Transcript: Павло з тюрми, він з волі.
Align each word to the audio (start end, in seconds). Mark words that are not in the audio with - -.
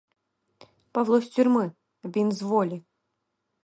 Павло 0.91 1.21
з 1.21 1.27
тюрми, 1.29 1.71
він 2.05 2.31
з 2.31 2.41
волі. 2.41 2.83